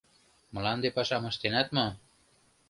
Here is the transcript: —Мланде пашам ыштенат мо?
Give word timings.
—Мланде 0.53 0.89
пашам 0.95 1.23
ыштенат 1.31 1.67
мо? 1.75 1.87